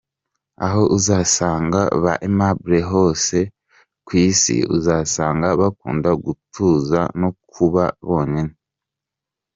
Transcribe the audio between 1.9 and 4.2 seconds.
ba Aimable hose ku